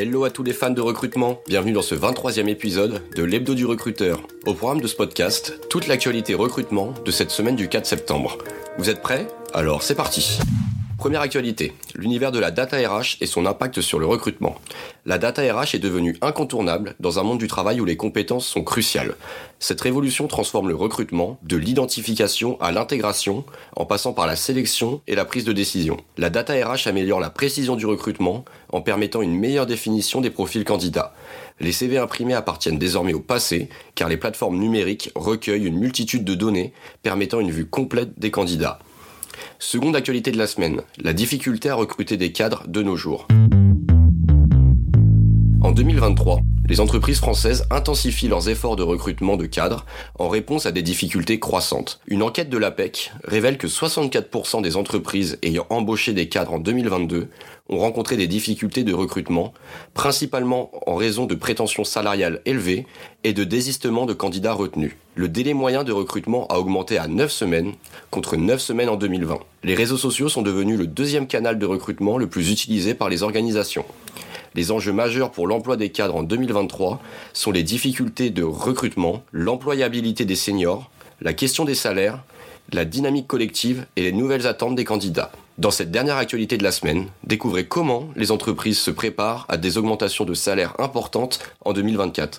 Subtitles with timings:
[0.00, 3.66] Hello à tous les fans de recrutement, bienvenue dans ce 23e épisode de l'Hebdo du
[3.66, 4.20] recruteur.
[4.46, 8.38] Au programme de ce podcast, toute l'actualité recrutement de cette semaine du 4 septembre.
[8.78, 9.26] Vous êtes prêts?
[9.52, 10.38] Alors c'est parti
[10.98, 14.56] Première actualité, l'univers de la data RH et son impact sur le recrutement.
[15.06, 18.64] La data RH est devenue incontournable dans un monde du travail où les compétences sont
[18.64, 19.14] cruciales.
[19.60, 23.44] Cette révolution transforme le recrutement de l'identification à l'intégration
[23.76, 25.98] en passant par la sélection et la prise de décision.
[26.16, 30.64] La data RH améliore la précision du recrutement en permettant une meilleure définition des profils
[30.64, 31.14] candidats.
[31.60, 36.34] Les CV imprimés appartiennent désormais au passé car les plateformes numériques recueillent une multitude de
[36.34, 36.72] données
[37.04, 38.80] permettant une vue complète des candidats.
[39.58, 43.26] Seconde actualité de la semaine, la difficulté à recruter des cadres de nos jours.
[45.60, 49.86] En 2023, les entreprises françaises intensifient leurs efforts de recrutement de cadres
[50.18, 51.98] en réponse à des difficultés croissantes.
[52.06, 57.28] Une enquête de l'APEC révèle que 64% des entreprises ayant embauché des cadres en 2022
[57.70, 59.54] ont rencontré des difficultés de recrutement,
[59.94, 62.86] principalement en raison de prétentions salariales élevées
[63.24, 64.92] et de désistement de candidats retenus.
[65.14, 67.72] Le délai moyen de recrutement a augmenté à 9 semaines,
[68.10, 69.38] contre 9 semaines en 2020.
[69.64, 73.22] Les réseaux sociaux sont devenus le deuxième canal de recrutement le plus utilisé par les
[73.22, 73.84] organisations.
[74.54, 77.00] Les enjeux majeurs pour l'emploi des cadres en 2023
[77.32, 82.22] sont les difficultés de recrutement, l'employabilité des seniors, la question des salaires,
[82.72, 85.32] la dynamique collective et les nouvelles attentes des candidats.
[85.58, 89.76] Dans cette dernière actualité de la semaine, découvrez comment les entreprises se préparent à des
[89.76, 92.38] augmentations de salaires importantes en 2024.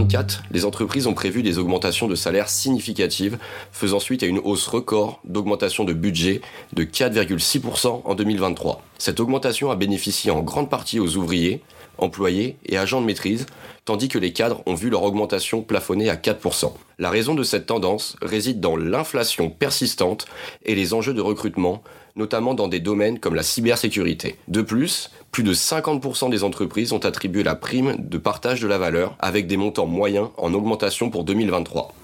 [0.00, 3.36] En 2024, les entreprises ont prévu des augmentations de salaires significatives,
[3.70, 6.40] faisant suite à une hausse record d'augmentation de budget
[6.72, 8.80] de 4,6% en 2023.
[8.96, 11.60] Cette augmentation a bénéficié en grande partie aux ouvriers,
[11.98, 13.44] employés et agents de maîtrise,
[13.84, 16.72] tandis que les cadres ont vu leur augmentation plafonner à 4%.
[16.98, 20.24] La raison de cette tendance réside dans l'inflation persistante
[20.64, 21.82] et les enjeux de recrutement,
[22.16, 24.36] notamment dans des domaines comme la cybersécurité.
[24.48, 28.78] De plus, plus de 50% des entreprises ont attribué la prime de partage de la
[28.78, 31.94] valeur avec des montants moyens en augmentation pour 2023.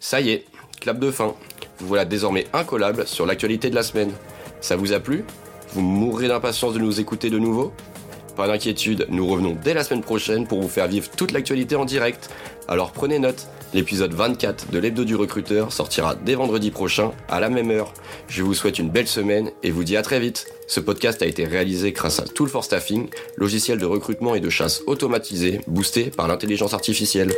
[0.00, 0.44] Ça y est,
[0.80, 1.34] clap de fin.
[1.78, 4.12] Vous voilà désormais incollable sur l'actualité de la semaine.
[4.60, 5.24] Ça vous a plu?
[5.72, 7.72] Vous mourrez d'impatience de nous écouter de nouveau?
[8.36, 11.84] Pas d'inquiétude, nous revenons dès la semaine prochaine pour vous faire vivre toute l'actualité en
[11.84, 12.30] direct.
[12.68, 17.48] Alors prenez note, l'épisode 24 de l'hebdo du recruteur sortira dès vendredi prochain à la
[17.48, 17.92] même heure.
[18.28, 20.46] Je vous souhaite une belle semaine et vous dis à très vite.
[20.66, 24.50] Ce podcast a été réalisé grâce à Tool for Staffing, logiciel de recrutement et de
[24.50, 27.32] chasse automatisé boosté par l'intelligence artificielle.